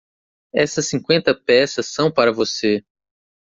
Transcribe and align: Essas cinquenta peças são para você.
Essas 0.51 0.87
cinquenta 0.87 1.35
peças 1.35 1.85
são 1.85 2.11
para 2.11 2.31
você. 2.33 2.83